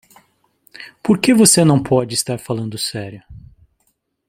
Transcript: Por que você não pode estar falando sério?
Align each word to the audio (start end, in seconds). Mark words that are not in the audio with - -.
Por 1.03 1.19
que 1.21 1.31
você 1.31 1.63
não 1.63 1.79
pode 1.83 2.15
estar 2.15 2.39
falando 2.39 2.75
sério? 2.75 3.21